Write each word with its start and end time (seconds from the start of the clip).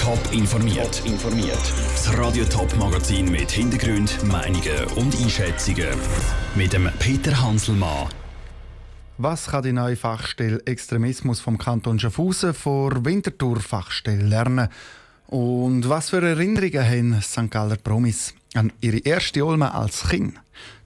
Top 0.00 0.32
informiert. 0.32 1.02
informiert. 1.04 1.60
Das 1.92 2.16
Radio 2.16 2.46
Top 2.46 2.74
Magazin 2.78 3.30
mit 3.30 3.50
Hintergrund, 3.50 4.24
Meinungen 4.24 4.86
und 4.96 5.14
Einschätzungen 5.20 5.90
mit 6.54 6.72
dem 6.72 6.88
Peter 6.98 7.38
Hanselmann. 7.38 8.08
Was 9.18 9.48
kann 9.48 9.62
die 9.62 9.72
neue 9.72 9.96
Fachstelle 9.96 10.62
Extremismus 10.64 11.40
vom 11.40 11.58
Kanton 11.58 11.98
Schaffhausen 11.98 12.54
vor 12.54 13.04
Winterthur 13.04 13.60
Fachstelle 13.60 14.24
lernen? 14.24 14.68
Und 15.26 15.86
was 15.86 16.08
für 16.08 16.26
Erinnerungen 16.26 16.82
haben 16.82 17.20
St. 17.20 17.50
Galler 17.50 17.76
Promis 17.76 18.32
an 18.54 18.72
ihre 18.80 19.00
erste 19.00 19.44
Olme 19.44 19.74
als 19.74 20.08
Kind? 20.08 20.34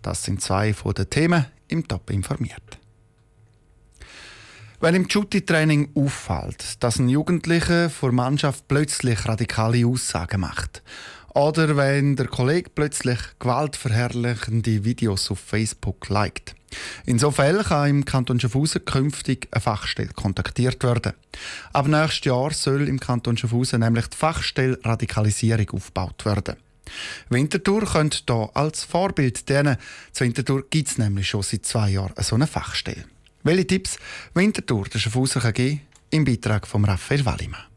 Das 0.02 0.24
sind 0.24 0.42
zwei 0.42 0.74
von 0.74 0.92
den 0.92 1.08
Themen 1.08 1.46
im 1.68 1.86
Top 1.86 2.10
informiert. 2.10 2.78
Wenn 4.84 4.96
im 4.96 5.06
Jutti-Training 5.08 5.92
auffällt, 5.94 6.82
dass 6.84 6.98
ein 6.98 7.08
Jugendlicher 7.08 7.88
vor 7.88 8.12
Mannschaft 8.12 8.68
plötzlich 8.68 9.26
radikale 9.26 9.86
Aussagen 9.86 10.42
macht, 10.42 10.82
oder 11.32 11.78
wenn 11.78 12.16
der 12.16 12.28
Kollege 12.28 12.68
plötzlich 12.68 13.18
gewaltverherrlichende 13.38 14.84
Videos 14.84 15.30
auf 15.30 15.38
Facebook 15.40 16.10
liked. 16.10 16.54
In 17.06 17.18
so 17.18 17.30
Fällen 17.30 17.64
kann 17.64 17.88
im 17.88 18.04
Kanton 18.04 18.38
Schaffhausen 18.38 18.84
künftig 18.84 19.48
eine 19.52 19.62
Fachstelle 19.62 20.12
kontaktiert 20.12 20.84
werden. 20.84 21.14
Ab 21.72 21.88
nächstes 21.88 22.26
Jahr 22.26 22.52
soll 22.52 22.86
im 22.86 23.00
Kanton 23.00 23.38
Schaffhausen 23.38 23.80
nämlich 23.80 24.08
die 24.08 24.18
Fachstelle 24.18 24.78
Radikalisierung 24.84 25.70
aufgebaut 25.70 26.26
werden. 26.26 26.56
Winterthur 27.30 27.86
könnte 27.86 28.18
hier 28.28 28.50
als 28.52 28.84
Vorbild 28.84 29.48
dienen. 29.48 29.78
Zu 30.12 30.24
Winterthur 30.24 30.68
gibt 30.68 30.88
es 30.88 30.98
nämlich 30.98 31.26
schon 31.26 31.42
seit 31.42 31.64
zwei 31.64 31.88
Jahren 31.88 32.12
so 32.22 32.34
eine 32.34 32.46
Fachstelle. 32.46 33.06
Welche 33.46 33.66
Tipps 33.66 33.98
Winterthur 34.32 34.86
der 34.88 34.98
Schaffhauser 34.98 35.52
geben 35.52 35.82
im 36.08 36.24
Beitrag 36.24 36.66
von 36.66 36.82
Raphael 36.82 37.26
Wallimann. 37.26 37.73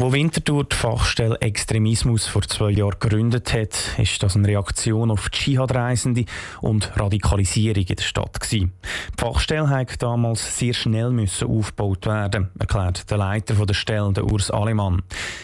Wo 0.00 0.12
Winterthur 0.12 0.62
die 0.62 0.76
Fachstelle 0.76 1.40
Extremismus 1.40 2.28
vor 2.28 2.42
zwei 2.42 2.70
Jahren 2.70 3.00
gegründet 3.00 3.52
hat, 3.52 3.98
ist 3.98 4.22
das 4.22 4.36
eine 4.36 4.46
Reaktion 4.46 5.10
auf 5.10 5.28
Dschihad-Reisende 5.28 6.24
und 6.60 6.96
Radikalisierung 6.96 7.82
in 7.82 7.96
der 7.96 8.04
Stadt. 8.04 8.38
Gewesen. 8.38 8.72
Die 9.18 9.20
Fachstelle 9.20 9.66
musste 9.66 9.98
damals 9.98 10.56
sehr 10.56 10.72
schnell 10.72 11.10
müssen 11.10 11.48
aufgebaut 11.48 12.06
werden, 12.06 12.48
erklärt 12.60 13.10
der 13.10 13.18
Leiter 13.18 13.54
der 13.66 13.74
Stelle, 13.74 14.12
der 14.12 14.22
Urs 14.26 14.52
Alemann. 14.52 15.02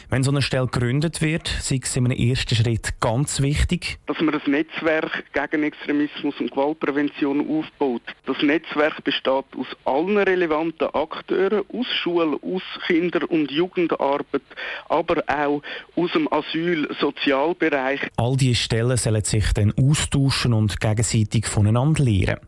Wenn 0.08 0.22
so 0.22 0.30
eine 0.30 0.40
Stelle 0.40 0.68
gegründet 0.68 1.20
wird, 1.20 1.48
sei 1.48 1.80
es 1.82 1.96
in 1.96 2.04
einem 2.04 2.16
ersten 2.16 2.54
Schritt 2.54 3.00
ganz 3.00 3.42
wichtig, 3.42 3.98
dass 4.06 4.20
man 4.20 4.36
ein 4.36 4.40
Netzwerk 4.48 5.24
gegen 5.32 5.64
Extremismus 5.64 6.38
und 6.38 6.52
Gewaltprävention 6.52 7.40
aufbaut. 7.40 8.02
Das 8.26 8.40
Netzwerk 8.40 9.02
besteht 9.02 9.46
aus 9.58 9.66
allen 9.84 10.16
relevanten 10.16 10.94
Akteuren, 10.94 11.64
aus 11.72 11.88
Schulen, 11.88 12.38
aus 12.40 12.62
Kinder- 12.86 13.28
und 13.28 13.50
Jugendarbeit, 13.50 14.43
aber 14.88 15.22
auch 15.26 15.62
aus 15.96 16.12
dem 16.12 16.32
Asyl-Sozialbereich. 16.32 18.00
All 18.16 18.36
diese 18.36 18.54
Stellen 18.54 18.96
sollen 18.96 19.24
sich 19.24 19.52
dann 19.52 19.72
austauschen 19.78 20.52
und 20.52 20.80
gegenseitig 20.80 21.46
voneinander 21.46 22.04
lernen. 22.04 22.40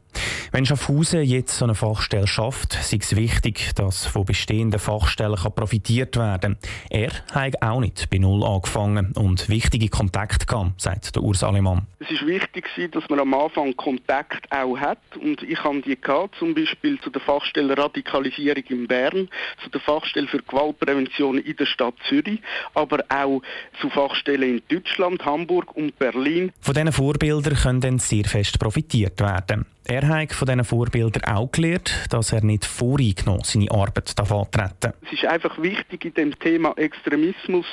Wenn 0.53 0.67
Schaffhausen 0.67 1.23
jetzt 1.23 1.57
so 1.57 1.65
eine 1.65 1.75
Fachstelle 1.75 2.27
schafft, 2.27 2.75
ist 2.75 2.93
es 2.93 3.17
wichtig, 3.17 3.75
dass 3.75 4.07
von 4.07 4.25
bestehenden 4.25 4.81
Fachstellen 4.81 5.37
profitiert 5.55 6.17
werden 6.17 6.57
kann. 6.61 6.71
Er 6.91 7.11
hat 7.33 7.63
auch 7.63 7.81
nicht 7.81 8.09
bei 8.11 8.19
Null 8.19 8.45
angefangen 8.45 9.13
und 9.17 9.49
wichtige 9.49 9.89
Kontakte 9.89 10.47
gehabt, 10.47 10.81
sagt 10.81 11.15
der 11.15 11.23
Urs 11.23 11.43
Alemann. 11.43 11.87
Es 11.99 12.11
ist 12.11 12.27
wichtig, 12.27 12.67
dass 12.93 13.09
man 13.09 13.21
am 13.21 13.35
Anfang 13.35 13.77
Kontakt 13.77 14.51
auch 14.51 14.77
hat 14.79 14.99
und 15.21 15.43
ich 15.43 15.63
habe 15.63 15.81
die 15.83 16.01
gehabt, 16.01 16.37
zum 16.39 16.55
Beispiel 16.55 17.01
zu 17.01 17.11
der 17.11 17.21
Fachstelle 17.21 17.77
Radikalisierung 17.77 18.65
in 18.69 18.87
Bern, 18.87 19.29
zu 19.63 19.71
der 19.71 19.81
Fachstelle 19.81 20.29
für 20.29 20.43
Gewaltprävention 20.43 21.39
in 21.39 21.57
der 21.57 21.67
Stadt 21.67 21.95
Zürich, 22.09 22.41
aber 22.75 23.05
auch 23.09 23.43
zu 23.81 23.91
Fachstellen 23.91 24.59
in 24.59 24.63
Deutschland, 24.69 25.25
Hamburg 25.25 25.77
und 25.77 25.99
Berlin. 25.99 26.53
Von 26.61 26.75
diesen 26.75 26.93
Vorbildern 26.93 27.55
können 27.55 27.81
dann 27.81 27.99
sehr 27.99 28.25
fest 28.25 28.59
profitiert 28.59 29.21
werden. 29.21 29.67
Er 29.89 30.09
hat 30.09 30.33
von 30.33 30.47
diesen 30.47 30.65
Vorbildern 30.65 31.23
auch 31.33 31.53
gelernt, 31.53 32.07
dass 32.11 32.33
er 32.33 32.43
nicht 32.43 32.65
voreingenommen 32.65 33.45
seine 33.45 33.71
Arbeit 33.71 34.13
antreten 34.19 34.93
Es 35.07 35.13
ist 35.13 35.27
einfach 35.27 35.63
wichtig 35.63 36.05
in 36.07 36.15
dem 36.15 36.39
Thema 36.41 36.73
Extremismus, 36.77 37.67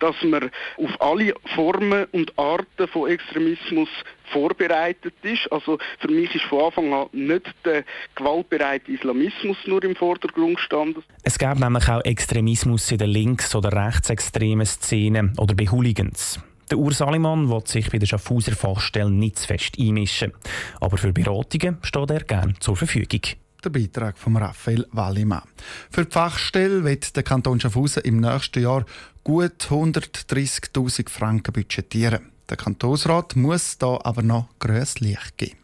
dass 0.00 0.14
man 0.22 0.50
auf 0.78 1.00
alle 1.00 1.34
Formen 1.54 2.06
und 2.12 2.38
Arten 2.38 2.88
von 2.88 3.10
Extremismus 3.10 3.90
vorbereitet 4.32 5.12
ist. 5.20 5.52
Also 5.52 5.78
für 5.98 6.10
mich 6.10 6.34
ist 6.34 6.44
von 6.46 6.64
Anfang 6.64 6.92
an 6.94 7.08
nicht 7.12 7.46
der 7.66 7.84
gewaltbereite 8.14 8.90
Islamismus 8.90 9.58
nur 9.66 9.84
im 9.84 9.94
Vordergrund 9.94 10.56
gestanden. 10.56 11.04
Es 11.22 11.38
gab 11.38 11.58
nämlich 11.58 11.86
auch 11.90 12.02
Extremismus 12.02 12.90
in 12.90 12.98
der 12.98 13.08
links- 13.08 13.54
oder 13.54 13.72
rechtsextremen 13.72 14.64
Szene 14.64 15.34
oder 15.36 15.54
bei 15.54 15.66
Hooligans. 15.66 16.40
Der 16.70 16.78
Urs 16.78 16.98
Salimann 16.98 17.48
will 17.48 17.62
sich 17.66 17.90
bei 17.90 17.98
der 17.98 18.06
Schaffhauser 18.06 18.52
Fachstelle 18.52 19.10
nicht 19.10 19.38
zu 19.38 19.46
fest 19.46 19.76
einmischen. 19.78 20.32
Aber 20.80 20.98
für 20.98 21.12
Beratungen 21.12 21.78
steht 21.82 22.10
er 22.10 22.24
gerne 22.24 22.54
zur 22.60 22.76
Verfügung. 22.76 23.22
Der 23.64 23.70
Beitrag 23.70 24.18
von 24.18 24.36
Raphael 24.36 24.86
Wallimann. 24.92 25.42
Für 25.90 26.04
die 26.04 26.12
Fachstelle 26.12 26.84
wird 26.84 27.16
der 27.16 27.22
Kanton 27.22 27.58
Schaffhausen 27.58 28.02
im 28.04 28.20
nächsten 28.20 28.62
Jahr 28.62 28.84
gut 29.24 29.66
130.000 29.70 31.08
Franken 31.08 31.52
budgetieren. 31.52 32.30
Der 32.48 32.56
Kantonsrat 32.56 33.34
muss 33.34 33.78
da 33.78 33.98
aber 34.04 34.22
noch 34.22 34.48
grösses 34.58 35.00
Licht 35.00 35.36
geben. 35.36 35.58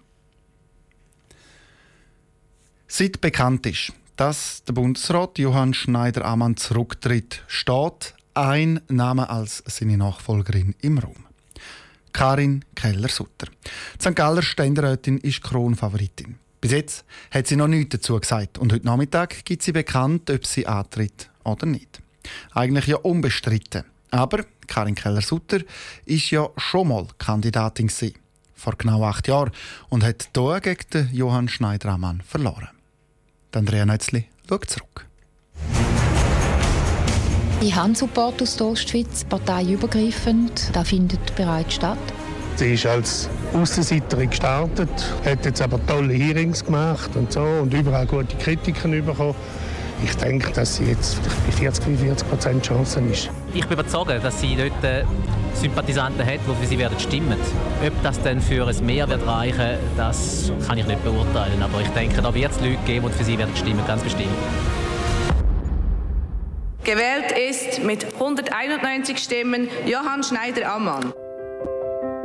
Seit 2.88 3.20
bekannt 3.20 3.66
ist, 3.66 3.92
dass 4.16 4.64
der 4.64 4.72
Bundesrat 4.74 5.38
Johann 5.38 5.74
Schneider-Ammann 5.74 6.56
zurücktritt, 6.56 7.42
steht 7.46 8.14
ein 8.34 8.80
Name 8.88 9.30
als 9.30 9.62
seine 9.66 9.96
Nachfolgerin 9.96 10.74
im 10.80 10.98
Raum. 10.98 11.24
Karin 12.12 12.64
Keller-Sutter. 12.74 13.46
Die 13.98 14.02
St. 14.02 14.14
Galler 14.14 14.42
Ständerätin 14.42 15.18
ist 15.18 15.42
Kronfavoritin. 15.42 16.36
Bis 16.60 16.72
jetzt 16.72 17.04
hat 17.30 17.46
sie 17.46 17.56
noch 17.56 17.68
nichts 17.68 17.96
dazu 17.96 18.18
gesagt 18.18 18.58
und 18.58 18.72
heute 18.72 18.86
Nachmittag 18.86 19.44
gibt 19.44 19.62
sie 19.62 19.72
bekannt, 19.72 20.30
ob 20.30 20.46
sie 20.46 20.66
antritt 20.66 21.30
oder 21.44 21.66
nicht. 21.66 22.00
Eigentlich 22.52 22.86
ja 22.86 22.96
unbestritten. 22.96 23.84
Aber 24.10 24.44
Karin 24.66 24.94
Keller-Sutter 24.94 25.60
ist 26.06 26.30
ja 26.30 26.48
schon 26.56 26.88
mal 26.88 27.06
Kandidatin 27.18 27.88
gewesen, 27.88 28.14
vor 28.54 28.76
genau 28.78 29.04
acht 29.04 29.28
Jahren 29.28 29.50
und 29.88 30.04
hat 30.04 30.30
hier 30.34 30.60
gegen 30.60 31.10
Johann 31.12 31.48
Schneider-Ammann 31.48 32.22
verloren. 32.22 32.68
Andrea 33.52 33.84
Netzli 33.84 34.26
schaut 34.48 34.70
zurück. 34.70 35.06
Ich 37.66 37.74
habe 37.74 37.94
Support 37.94 38.42
aus 38.42 38.58
der 38.58 38.66
Ostschweiz, 38.66 39.24
parteiübergreifend. 39.24 40.68
Das 40.74 40.86
findet 40.86 41.34
bereits 41.34 41.76
statt. 41.76 41.96
Sie 42.56 42.74
ist 42.74 42.84
als 42.84 43.30
Aussenseiterin 43.54 44.28
gestartet, 44.28 44.90
hat 45.24 45.46
jetzt 45.46 45.62
aber 45.62 45.80
tolle 45.86 46.12
Hearings 46.12 46.62
gemacht 46.62 47.16
und 47.16 47.32
so 47.32 47.40
und 47.40 47.72
überall 47.72 48.04
gute 48.04 48.36
Kritiken 48.36 49.02
bekommen. 49.06 49.34
Ich 50.04 50.14
denke, 50.16 50.52
dass 50.52 50.76
sie 50.76 50.84
jetzt 50.84 51.18
bei 51.46 51.52
40, 51.52 51.84
45 51.84 52.28
Prozent 52.28 52.66
Chancen 52.66 53.10
ist. 53.10 53.30
Ich 53.54 53.64
bin 53.64 53.78
überzeugt, 53.78 54.22
dass 54.22 54.38
sie 54.38 54.56
dort 54.56 54.84
äh, 54.84 55.04
Sympathisanten 55.54 56.20
hat, 56.22 56.40
die 56.46 56.62
für 56.62 56.66
sie 56.68 56.78
werden 56.78 57.00
stimmen. 57.00 57.38
Ob 57.82 58.02
das 58.02 58.20
dann 58.20 58.42
für 58.42 58.68
ein 58.68 58.84
Mehr 58.84 59.08
wird 59.08 59.26
reichen, 59.26 59.78
das 59.96 60.52
kann 60.68 60.76
ich 60.76 60.86
nicht 60.86 61.02
beurteilen. 61.02 61.62
Aber 61.62 61.80
ich 61.80 61.88
denke, 61.88 62.20
da 62.20 62.34
wird 62.34 62.52
es 62.52 62.60
Leute 62.60 62.76
geben, 62.84 63.06
die 63.08 63.14
für 63.14 63.24
sie 63.24 63.38
werden 63.38 63.56
stimmen, 63.56 63.80
ganz 63.86 64.02
bestimmt. 64.02 64.28
Gewählt 66.84 67.32
ist 67.32 67.82
mit 67.82 68.04
191 68.12 69.16
Stimmen 69.16 69.70
Johann 69.86 70.22
Schneider-Ammann. 70.22 71.14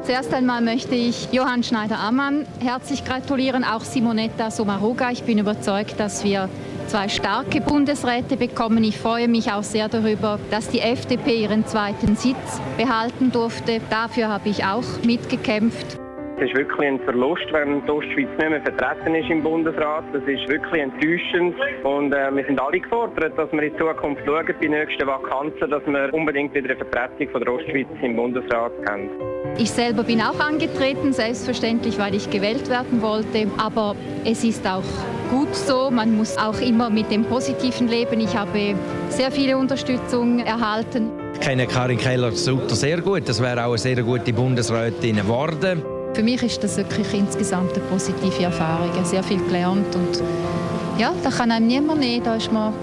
Zuerst 0.03 0.34
einmal 0.34 0.59
möchte 0.62 0.96
ich 0.96 1.30
Johann 1.31 1.64
Schneider-Ammann 1.64 2.46
herzlich 2.59 3.06
gratulieren, 3.06 3.64
auch 3.64 3.86
Simonetta 3.86 4.52
Sommaruga. 4.52 5.12
Ich 5.12 5.24
bin 5.24 5.38
überzeugt, 5.38 5.97
dass 5.97 6.25
wir 6.25 6.50
zwei 6.88 7.08
starke 7.08 7.62
Bundesräte 7.62 8.36
bekommen. 8.36 8.84
Ich 8.84 8.97
freue 8.97 9.30
mich 9.30 9.50
auch 9.50 9.64
sehr 9.64 9.88
darüber, 9.88 10.40
dass 10.52 10.68
die 10.68 10.81
FDP 10.81 11.44
ihren 11.44 11.66
zweiten 11.66 12.18
Sitz 12.18 12.59
behalten 12.76 13.32
durfte. 13.32 13.79
Dafür 13.90 14.28
habe 14.28 14.50
ich 14.50 14.66
auch 14.66 14.84
mitgekämpft. 15.05 15.98
Es 16.41 16.46
ist 16.46 16.56
wirklich 16.56 16.88
ein 16.88 17.00
Verlust, 17.02 17.52
wenn 17.52 17.84
die 17.86 17.91
Ostschweiz 17.91 18.30
nicht 18.30 18.50
mehr 18.50 18.62
vertreten 18.62 19.14
ist 19.14 19.30
im 19.30 19.44
Bundesrat. 19.44 20.06
Das 20.14 20.24
ist 20.24 20.47
wirklich 20.47 20.82
enttäuschend. 20.82 21.53
Und 21.84 22.14
äh, 22.14 22.34
wir 22.34 22.46
sind 22.46 22.62
alle 22.62 22.80
gefordert, 22.80 23.38
dass 23.38 23.52
wir 23.52 23.62
in 23.62 23.78
Zukunft 23.78 24.22
schauen, 24.26 24.46
bei 24.47 24.68
nächsten 24.68 25.06
Vakanzen, 25.06 25.70
dass 25.70 25.86
wir 25.86 26.14
unbedingt 26.14 26.53
wieder 26.53 26.70
eine 26.70 26.78
Vertretung 26.78 27.28
von 27.34 27.41
der 27.41 27.53
Ostschweiz 27.53 27.88
im 28.02 28.16
Bundesrat 28.16 28.72
haben. 28.88 29.09
Ich 29.58 29.70
selber 29.70 30.03
bin 30.03 30.22
auch 30.22 30.40
angetreten, 30.40 31.12
selbstverständlich, 31.12 32.00
weil 32.00 32.16
ich 32.16 32.30
gewählt 32.30 32.70
werden 32.70 33.02
wollte. 33.02 33.47
Aber 33.58 33.97
es 34.24 34.41
ist 34.46 34.66
auch 34.66 34.84
gut 35.30 35.53
so. 35.53 35.91
Man 35.91 36.16
muss 36.16 36.38
auch 36.38 36.62
immer 36.62 36.90
mit 36.90 37.12
dem 37.12 37.26
Positiven 37.26 37.90
leben. 37.90 38.22
Ich 38.22 38.38
habe 38.38 38.76
sehr 39.09 39.32
viele 39.32 39.58
Unterstützung 39.58 40.40
erhalten. 40.40 41.12
Ich 41.34 41.41
kenne 41.41 41.68
Karin 41.68 41.97
Keller-Sutter 41.97 42.76
sehr 42.76 43.02
gut. 43.02 43.28
Das 43.28 43.44
wäre 43.44 43.66
auch 43.66 43.72
eine 43.72 43.78
sehr 43.78 44.02
gute 44.03 44.32
Bundesrätin 44.32 45.18
geworden. 45.18 45.84
Für 46.19 46.25
mich 46.25 46.43
ist 46.43 46.61
das 46.61 46.75
wirklich 46.75 47.13
insgesamt 47.13 47.71
eine 47.75 47.85
positive 47.85 48.43
Erfahrung. 48.43 48.91
Ich 49.01 49.07
sehr 49.07 49.23
viel 49.23 49.41
gelernt 49.41 49.95
und 49.95 50.21
ja, 50.97 51.13
da 51.23 51.29
kann 51.29 51.49
einem 51.49 51.67
niemand 51.67 52.01
nehmen. 52.01 52.25
Da 52.25 52.35
ist 52.35 52.51
man 52.51 52.73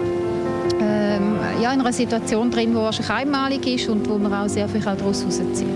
ähm, 0.81 1.37
ja, 1.61 1.71
in 1.75 1.81
einer 1.81 1.93
Situation 1.93 2.51
drin, 2.51 2.71
die 2.71 2.77
wahrscheinlich 2.77 3.11
einmalig 3.11 3.67
ist 3.67 3.91
und 3.91 4.09
wo 4.09 4.17
man 4.17 4.33
auch 4.33 4.49
sehr 4.49 4.67
viel 4.71 4.81
daraus 4.81 5.21
herausziehen 5.21 5.69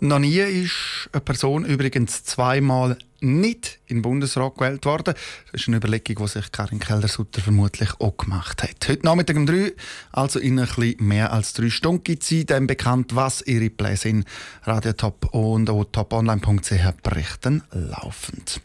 Noch 0.00 0.18
nie 0.18 0.38
ist 0.38 1.08
eine 1.12 1.20
Person 1.20 1.64
übrigens 1.64 2.24
zweimal 2.24 2.98
nicht 3.22 3.78
in 3.86 3.98
den 3.98 4.02
Bundesrat 4.02 4.56
gewählt 4.56 4.84
worden. 4.84 5.14
Das 5.52 5.60
ist 5.60 5.68
eine 5.68 5.78
Überlegung, 5.78 6.24
die 6.24 6.28
sich 6.28 6.52
Karin 6.52 6.80
Keller-Sutter 6.80 7.40
vermutlich 7.40 7.90
auch 8.00 8.16
gemacht 8.16 8.62
hat. 8.62 8.88
Heute 8.88 9.04
Nachmittag 9.04 9.36
um 9.36 9.46
drei, 9.46 9.72
also 10.12 10.38
in 10.38 10.58
ein 10.58 10.66
bisschen 10.66 10.96
mehr 10.98 11.32
als 11.32 11.52
drei 11.52 11.70
Stunden, 11.70 12.04
gibt 12.04 12.24
sie 12.24 12.44
dann 12.44 12.66
bekannt, 12.66 13.14
was 13.14 13.42
ihre 13.42 13.70
Pläne 13.70 13.96
sind. 13.96 14.26
Radio 14.64 14.92
Top 14.92 15.34
und 15.34 15.70
auch 15.70 15.84
toponline.ch 15.84 17.02
berichten 17.02 17.62
laufend. 17.70 18.60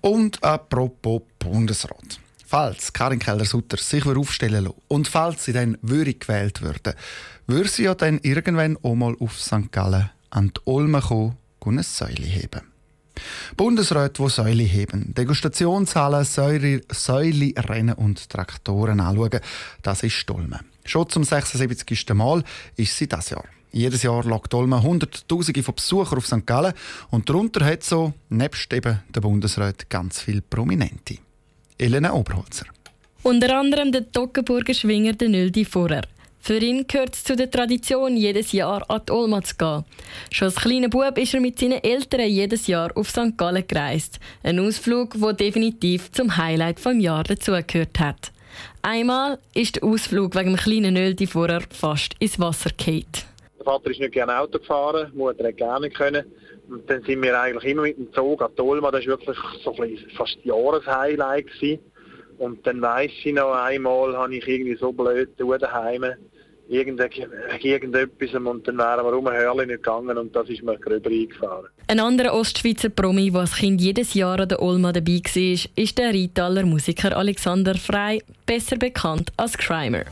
Und 0.00 0.42
apropos 0.42 1.22
Bundesrat. 1.38 2.20
Falls 2.46 2.92
Karin 2.92 3.20
Keller-Sutter 3.20 3.76
sich 3.76 4.04
aufstellen 4.06 4.64
lassen 4.64 4.76
und 4.88 5.06
falls 5.06 5.44
sie 5.44 5.52
dann 5.52 5.78
würdig 5.82 6.20
gewählt 6.20 6.62
würde, 6.62 6.96
würde 7.46 7.68
sie 7.68 7.84
ja 7.84 7.94
dann 7.94 8.18
irgendwann 8.22 8.76
auch 8.82 8.96
mal 8.96 9.14
auf 9.20 9.40
St. 9.40 9.70
Gallen 9.70 10.10
an 10.30 10.52
die 10.56 10.60
Olme 10.64 11.00
kommen 11.00 11.36
und 11.60 11.74
eine 11.74 11.82
Säule 11.82 12.26
heben. 12.26 12.69
Bundesräte, 13.56 14.22
die 14.22 14.28
Säule 14.28 14.62
heben, 14.62 15.14
Degustationshallen, 15.14 16.24
Säule, 16.24 17.52
Rennen 17.56 17.94
und 17.94 18.28
Traktoren 18.28 19.00
anschauen, 19.00 19.40
das 19.82 20.02
ist 20.02 20.28
Dolme. 20.28 20.60
Schon 20.84 21.08
zum 21.08 21.24
76. 21.24 22.14
Mal 22.14 22.42
ist 22.76 22.96
sie 22.96 23.06
das 23.06 23.30
Jahr. 23.30 23.44
Jedes 23.72 24.02
Jahr 24.02 24.24
lockt 24.24 24.52
Dolme 24.52 24.82
Hunderttausende 24.82 25.62
von 25.62 25.74
Besuchern 25.74 26.18
auf 26.18 26.26
St. 26.26 26.44
Gallen 26.44 26.74
und 27.10 27.28
darunter 27.28 27.64
hat 27.64 27.84
so, 27.84 28.12
nebst 28.28 28.72
eben 28.72 29.00
der 29.08 29.20
Bundesrat, 29.20 29.88
ganz 29.88 30.20
viele 30.20 30.42
Prominente. 30.42 31.18
Elena 31.78 32.12
Oberholzer. 32.12 32.66
Unter 33.22 33.58
anderem 33.58 33.92
der 33.92 34.10
Toggenburger 34.10 34.74
Schwinger 34.74 35.12
der 35.12 35.28
Nöldi 35.28 35.64
Vorer. 35.64 36.02
Für 36.42 36.56
ihn 36.56 36.86
gehört 36.86 37.14
es 37.14 37.22
zu 37.22 37.36
der 37.36 37.50
Tradition, 37.50 38.16
jedes 38.16 38.52
Jahr 38.52 38.82
an 38.90 39.02
die 39.06 39.12
Olma 39.12 39.42
zu 39.42 39.56
gehen. 39.56 39.84
Schon 40.30 40.46
als 40.46 40.56
kleiner 40.56 40.88
Bub 40.88 41.18
ist 41.18 41.34
er 41.34 41.40
mit 41.40 41.58
seinen 41.58 41.84
Eltern 41.84 42.26
jedes 42.28 42.66
Jahr 42.66 42.90
auf 42.96 43.10
St. 43.10 43.36
Gallen 43.36 43.66
gereist. 43.68 44.18
Ein 44.42 44.58
Ausflug, 44.58 45.12
der 45.20 45.34
definitiv 45.34 46.10
zum 46.12 46.38
Highlight 46.38 46.82
des 46.82 47.02
Jahres 47.02 47.28
dazugehört 47.28 48.00
hat. 48.00 48.32
Einmal 48.80 49.38
ist 49.54 49.76
der 49.76 49.84
Ausflug 49.84 50.34
wegen 50.34 50.54
dem 50.54 50.56
kleinen 50.56 50.94
Nöldi 50.94 51.26
vorher 51.26 51.60
fast 51.70 52.14
ins 52.18 52.40
Wasser 52.40 52.70
gefallen. 52.76 53.04
Der 53.58 53.64
Vater 53.66 53.90
ist 53.90 54.00
nicht 54.00 54.12
gerne 54.12 54.38
Auto 54.38 54.58
gefahren, 54.58 55.10
die 55.12 55.18
Mutter 55.18 55.46
hat 55.46 55.56
gerne 55.58 55.90
können. 55.90 56.24
Und 56.70 56.88
dann 56.88 57.02
sind 57.02 57.22
wir 57.22 57.38
eigentlich 57.38 57.70
immer 57.70 57.82
mit 57.82 57.98
dem 57.98 58.10
Zug 58.14 58.40
an 58.40 58.50
die 58.56 58.62
Olma. 58.62 58.90
Das 58.90 59.06
war 59.06 59.18
wirklich 59.18 59.36
so 59.62 59.76
fast 60.16 60.38
Jahreshighlight. 60.44 61.46
Und 62.38 62.66
dann 62.66 62.80
weiss 62.80 63.10
ich 63.22 63.34
noch 63.34 63.52
einmal, 63.52 64.16
habe 64.16 64.34
ich 64.34 64.48
irgendwie 64.48 64.76
so 64.76 64.90
blöd 64.90 65.28
daheim 65.36 66.06
irgendetwas 66.70 68.34
und 68.34 68.68
dann 68.68 68.78
wären 68.78 69.04
wir 69.04 69.18
um 69.18 69.26
ein 69.26 69.66
nicht 69.66 69.82
gegangen 69.82 70.16
und 70.16 70.34
das 70.34 70.48
ist 70.48 70.62
mir 70.62 70.78
gröber 70.78 71.10
eingefahren. 71.10 71.66
Ein 71.88 72.00
anderer 72.00 72.32
Ostschweizer 72.34 72.88
Promi, 72.90 73.30
der 73.30 73.40
als 73.40 73.56
Kind 73.56 73.80
jedes 73.80 74.14
Jahr 74.14 74.38
an 74.38 74.48
der 74.48 74.62
Olma 74.62 74.92
dabei 74.92 75.20
war, 75.22 75.58
ist 75.76 75.98
der 75.98 76.10
Rheintaler 76.10 76.64
Musiker 76.64 77.16
Alexander 77.16 77.74
Frey, 77.74 78.22
besser 78.46 78.76
bekannt 78.76 79.32
als 79.36 79.58
Crimer. 79.58 80.04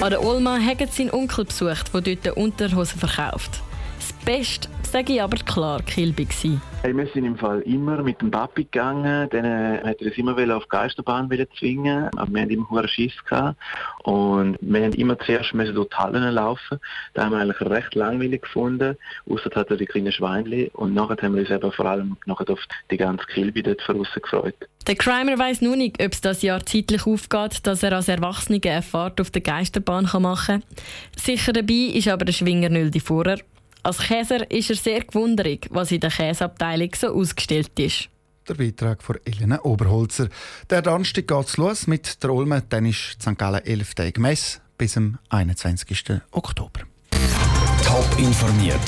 An 0.00 0.10
der 0.10 0.22
Olma 0.22 0.58
hat 0.58 0.92
seinen 0.92 1.10
Onkel 1.10 1.46
besucht, 1.46 1.94
der 1.94 2.00
dort 2.02 2.36
Unterhosen 2.36 3.00
verkauft. 3.00 3.62
Das 3.98 4.12
Beste 4.24 4.68
sage 4.90 5.14
ich 5.14 5.22
aber 5.22 5.36
klar 5.38 5.82
Kilby 5.82 6.24
gewesen. 6.24 6.60
Hey, 6.82 6.96
wir 6.96 7.06
sind 7.08 7.24
im 7.24 7.36
Fall 7.36 7.60
immer 7.62 8.02
mit 8.02 8.20
dem 8.20 8.30
Papi 8.30 8.64
gegangen, 8.64 9.28
dann 9.30 9.44
äh, 9.44 9.80
hat 9.82 10.00
er 10.00 10.06
uns 10.06 10.18
immer 10.18 10.56
auf 10.56 10.64
die 10.64 10.68
Geisterbahn 10.68 11.30
zwingen, 11.58 12.10
aber 12.16 12.32
wir 12.32 12.42
haben 12.42 12.50
immer 12.50 12.70
hohen 12.70 12.88
Schiss 12.88 13.12
gehabt. 13.28 13.58
Und 14.04 14.56
wir 14.60 14.84
haben 14.84 14.92
immer 14.92 15.18
zuerst 15.18 15.54
müssen 15.54 15.74
durch 15.74 15.88
die 15.88 15.96
Hallen 15.96 16.34
laufen, 16.34 16.78
da 17.14 17.24
haben 17.24 17.32
wir 17.32 17.38
eigentlich 17.38 17.60
recht 17.60 17.94
langweilig 17.94 18.42
gefunden, 18.42 18.96
außer 19.28 19.50
hat 19.54 19.70
er 19.70 19.76
die 19.76 19.86
kleinen 19.86 20.12
Schweinchen 20.12 20.68
und 20.74 20.94
nachher 20.94 21.16
haben 21.22 21.34
wir 21.34 21.40
uns 21.40 21.50
eben 21.50 21.72
vor 21.72 21.86
allem 21.86 22.16
nachher 22.26 22.50
auf 22.50 22.60
die 22.90 22.96
ganze 22.96 23.26
Kilby 23.26 23.62
dort 23.62 23.80
draussen 23.86 24.22
gefreut. 24.22 24.54
Der 24.86 24.94
Crimer 24.94 25.36
weiss 25.38 25.60
nur 25.60 25.74
nicht, 25.74 26.00
ob 26.00 26.12
es 26.12 26.20
das 26.20 26.42
Jahr 26.42 26.64
zeitlich 26.64 27.06
aufgeht, 27.06 27.66
dass 27.66 27.82
er 27.82 27.92
als 27.92 28.08
Erwachsener 28.08 28.60
eine 28.64 28.82
Fahrt 28.82 29.20
auf 29.20 29.30
der 29.30 29.42
Geisterbahn 29.42 30.08
machen 30.20 30.62
kann. 30.62 30.80
Sicher 31.16 31.52
dabei 31.52 31.92
ist 31.92 32.06
aber 32.06 32.24
der 32.24 32.32
Schwinger 32.32 32.68
Nöldi 32.68 33.00
Vorer 33.00 33.38
als 33.86 33.98
Käser 33.98 34.50
ist 34.50 34.68
er 34.68 34.76
sehr 34.76 35.04
gewundert, 35.04 35.66
was 35.70 35.92
in 35.92 36.00
der 36.00 36.10
Käseabteilung 36.10 36.90
so 36.96 37.14
ausgestellt 37.14 37.78
ist. 37.78 38.08
Der 38.48 38.54
Beitrag 38.54 39.02
von 39.02 39.16
Elena 39.24 39.62
Oberholzer. 39.62 40.28
Der 40.70 40.82
Donnerstag 40.82 41.26
geht 41.26 41.46
es 41.46 41.56
los 41.56 41.86
mit 41.86 42.22
der 42.22 42.30
Ulme. 42.30 42.62
Dann 42.68 42.86
ist 42.86 43.22
St. 43.22 43.38
Gallen 43.38 43.64
11 43.64 43.94
Tage 43.94 44.20
Mess 44.20 44.60
bis 44.76 44.92
zum 44.92 45.18
21. 45.30 46.20
Oktober. 46.32 46.80
Top 47.84 48.18
informiert, 48.18 48.80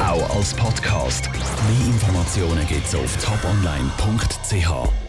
auch 0.00 0.36
als 0.36 0.54
Podcast. 0.54 1.30
Mehr 1.32 1.86
Informationen 1.86 2.66
gibt 2.66 2.86
es 2.86 2.94
auf 2.94 3.16
toponline.ch. 3.24 5.01